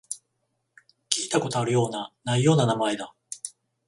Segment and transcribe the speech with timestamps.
[1.11, 3.13] 聞いたことあるような、ないような名前だ